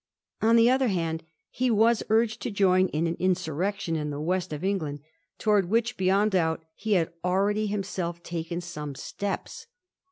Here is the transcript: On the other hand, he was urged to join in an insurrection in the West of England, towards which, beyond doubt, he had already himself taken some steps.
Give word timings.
On 0.41 0.55
the 0.55 0.67
other 0.67 0.87
hand, 0.87 1.21
he 1.51 1.69
was 1.69 2.01
urged 2.09 2.41
to 2.41 2.49
join 2.49 2.87
in 2.87 3.05
an 3.05 3.15
insurrection 3.19 3.95
in 3.95 4.09
the 4.09 4.19
West 4.19 4.51
of 4.51 4.63
England, 4.63 5.01
towards 5.37 5.67
which, 5.67 5.95
beyond 5.95 6.31
doubt, 6.31 6.65
he 6.73 6.93
had 6.93 7.13
already 7.23 7.67
himself 7.67 8.23
taken 8.23 8.61
some 8.61 8.95
steps. 8.95 9.67